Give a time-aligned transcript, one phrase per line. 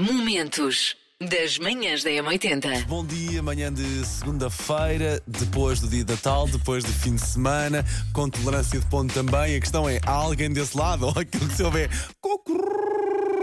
[0.00, 2.86] Momentos das manhãs da M80.
[2.86, 7.84] Bom dia, manhã de segunda-feira, depois do dia de Natal, depois do fim de semana,
[8.10, 9.56] com tolerância de ponto também.
[9.56, 11.86] A questão é: há alguém desse lado ou aquilo que se ouve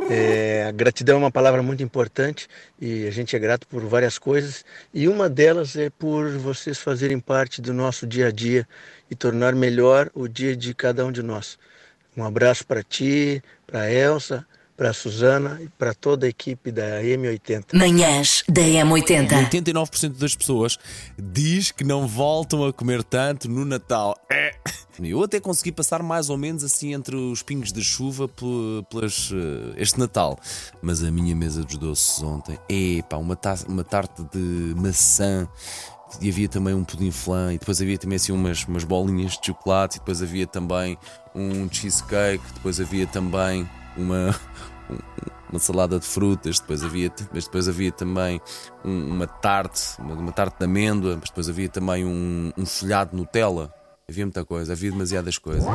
[0.10, 2.48] é, a gratidão é uma palavra muito importante
[2.82, 7.20] e a gente é grato por várias coisas e uma delas é por vocês fazerem
[7.20, 8.68] parte do nosso dia a dia
[9.12, 11.60] e tornar melhor o dia de cada um de nós.
[12.16, 14.44] Um abraço para ti, para Elsa,
[14.78, 17.74] para a Suzana e para toda a equipe da M80.
[17.74, 19.50] Manhãs da M80.
[19.50, 20.78] 89% das pessoas
[21.18, 24.16] diz que não voltam a comer tanto no Natal.
[24.32, 24.52] É.
[25.04, 28.30] Eu até consegui passar mais ou menos assim entre os pingos da chuva
[28.90, 30.40] pelas, uh, este Natal.
[30.82, 33.38] Mas a minha mesa dos doces ontem, epá, uma,
[33.68, 35.48] uma tarte de maçã
[36.22, 39.48] e havia também um pudim flan e depois havia também assim umas, umas bolinhas de
[39.48, 40.98] chocolate e depois havia também
[41.36, 43.68] um cheesecake, depois havia também
[43.98, 44.36] uma,
[45.50, 48.42] uma salada de frutas, depois havia, mas depois havia também
[48.84, 53.74] uma tarte, uma, tarte de amêndoa, mas depois havia também um, um folhado de Nutella.
[54.10, 55.66] Havia muita coisa, havia demasiadas coisas.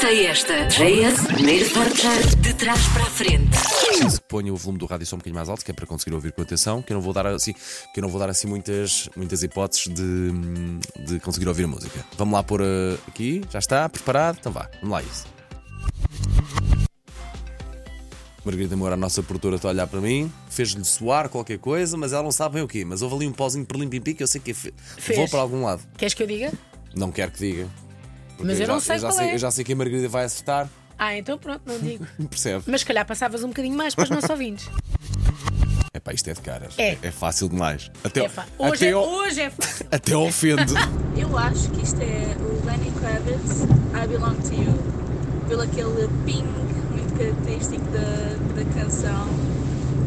[0.00, 0.66] Sei esta.
[0.66, 3.50] JS, primeiro portar de trás para a frente.
[3.86, 5.86] Preciso que ponha o volume do rádio só um bocadinho mais alto, que é para
[5.86, 7.54] conseguir ouvir com atenção, que eu não vou dar assim,
[7.94, 10.32] que não vou dar assim muitas, muitas hipóteses de,
[11.06, 12.04] de conseguir ouvir a música.
[12.16, 14.38] Vamos lá pôr uh, aqui, já está, preparado?
[14.40, 15.35] Então vá, vamos lá isso.
[18.46, 22.12] Margarida Moura, a nossa produtora, está a olhar para mim, fez-lhe soar qualquer coisa, mas
[22.12, 22.84] ela não sabe bem o quê.
[22.84, 24.72] Mas houve ali um pauzinho por limpo que eu sei que fe...
[25.16, 25.82] vou para algum lado.
[25.98, 26.52] Queres que eu diga?
[26.94, 27.68] Não quero que diga.
[28.38, 29.34] Mas eu, não sei eu já qual sei, é.
[29.34, 30.70] eu já sei que a Margarida vai acertar.
[30.96, 32.06] Ah, então pronto, não digo.
[32.30, 32.62] Percebe?
[32.68, 34.70] Mas se calhar passavas um bocadinho mais para os nossos ouvintes.
[35.92, 36.74] É pá, isto é de caras.
[36.78, 36.96] É.
[37.02, 37.90] é fácil demais.
[38.04, 39.86] Até, É Hoje, até, é, o- hoje é fácil.
[39.90, 40.72] até ofende.
[41.16, 46.46] Eu acho que isto é o Lenny Kravitz, I Belong to You, pelo aquele ping
[47.16, 49.26] característico da, da canção.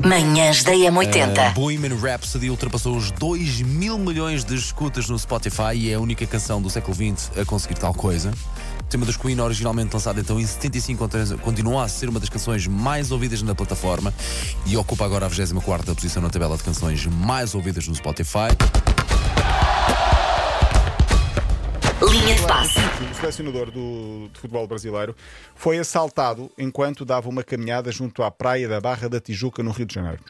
[0.06, 1.54] Manhãs da Uh, M80.
[1.54, 6.26] Bohemian Rhapsody ultrapassou os 2 mil milhões de escutas no Spotify e é a única
[6.26, 8.32] canção do século XX a conseguir tal coisa.
[8.80, 11.08] O tema dos Queen, originalmente lançado então em 75,
[11.42, 14.14] continua a ser uma das canções mais ouvidas na plataforma
[14.66, 18.48] e ocupa agora a 24 posição na tabela de canções mais ouvidas no Spotify.
[22.30, 22.80] Linha de passe.
[23.12, 25.16] O selecionador do, de futebol brasileiro
[25.56, 29.88] foi assaltado enquanto dava uma caminhada junto à praia da Barra da Tijuca, no Rio
[29.88, 30.24] de Janeiro.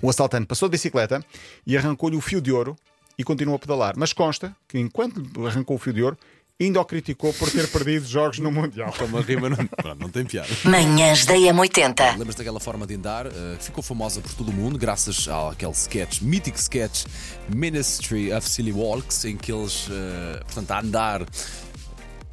[0.00, 1.22] O assaltante passou de bicicleta
[1.66, 2.74] e arrancou-lhe o fio de ouro
[3.18, 3.92] e continuou a pedalar.
[3.98, 6.16] Mas consta que enquanto arrancou o fio de ouro,
[6.60, 8.92] ainda o criticou por ter perdido jogos no Mundial.
[9.08, 10.48] Uma rima não, pronto, não tem piada.
[10.64, 12.16] Manhãs da M80.
[12.16, 13.26] Lembras daquela forma de andar?
[13.26, 17.04] uh, que ficou famosa por todo o mundo, graças àquele sketch, mítico sketch
[17.54, 21.26] Ministry of Silly Walks, em que eles, uh, portanto, a andar.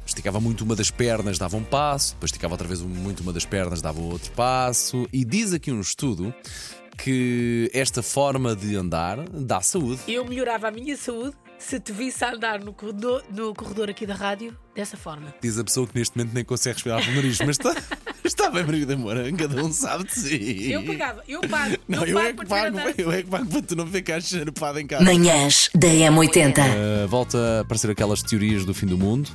[0.04, 3.44] Esticava muito uma das pernas, dava um passo, depois esticava outra vez muito uma das
[3.44, 5.08] pernas, dava outro passo.
[5.12, 6.32] E diz aqui um estudo
[6.96, 10.00] que esta forma de andar dá saúde.
[10.06, 14.06] Eu melhorava a minha saúde se te visse a andar no corredor, no corredor aqui
[14.06, 15.34] da rádio dessa forma.
[15.40, 17.74] Diz a pessoa que neste momento nem consegue respirar pelo nariz, mas está,
[18.24, 20.72] está bem, Maria da Moura, cada um sabe de si.
[20.72, 21.76] Eu pagava, eu pago.
[21.88, 24.26] Não, eu eu, pago é que pago, eu é que pago para tu não ficares
[24.26, 25.04] xerupado em casa.
[25.04, 26.58] Manhãs da M80.
[26.58, 29.30] Uh, volta a aparecer aquelas teorias do fim do mundo.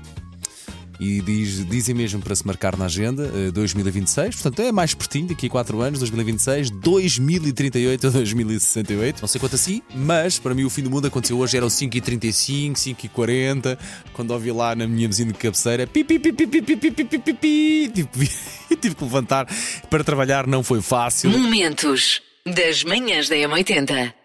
[1.02, 5.30] E diz, dizem mesmo para se marcar na agenda uh, 2026, portanto é mais pertinho,
[5.30, 9.20] daqui a 4 anos, 2026, 2038 a 2068.
[9.20, 12.74] Não sei quanto assim, mas para mim o fim do mundo aconteceu hoje, eram 5h35,
[12.74, 13.80] 5h40,
[14.14, 16.92] quando ouvi lá na minha vizinha de cabeceira, pi, pi, pi, pi, pi, pi, pi,
[16.92, 18.30] pi, pi, pi, pi, tive,
[18.80, 19.48] tive que levantar
[19.90, 21.32] para trabalhar, não foi fácil.
[21.32, 24.21] Momentos das manhãs da M80.